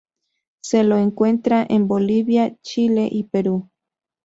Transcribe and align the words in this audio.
Se 0.63 0.83
lo 0.83 0.97
encuentra 0.97 1.63
en 1.69 1.87
Bolivia, 1.87 2.57
Chile, 2.63 3.07
y 3.11 3.25
Perú. 3.25 3.69